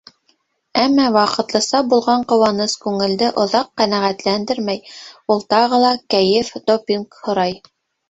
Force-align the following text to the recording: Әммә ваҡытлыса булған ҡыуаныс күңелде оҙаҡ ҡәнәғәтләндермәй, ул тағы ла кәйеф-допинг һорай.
Әммә 0.83 1.03
ваҡытлыса 1.15 1.81
булған 1.91 2.25
ҡыуаныс 2.33 2.75
күңелде 2.87 3.29
оҙаҡ 3.45 3.71
ҡәнәғәтләндермәй, 3.83 4.85
ул 5.37 5.47
тағы 5.57 5.85
ла 5.89 5.97
кәйеф-допинг 6.19 7.25
һорай. 7.25 7.61